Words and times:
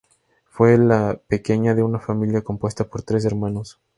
Fue 0.49 0.79
la 0.79 1.21
pequeña 1.27 1.75
de 1.75 1.83
una 1.83 1.99
familia 1.99 2.41
compuesta 2.41 2.85
por 2.85 3.03
tres 3.03 3.23
hermanos. 3.25 3.79